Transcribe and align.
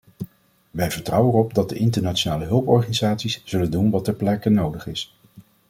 Wij 0.71 0.91
vertrouwen 0.91 1.33
erop 1.33 1.53
dat 1.53 1.69
de 1.69 1.75
internationale 1.75 2.45
hulporganisaties 2.45 3.41
zullen 3.45 3.71
doen 3.71 3.89
wat 3.89 4.03
ter 4.03 4.13
plekke 4.13 4.49
nodig 4.49 4.87
is. 4.87 5.13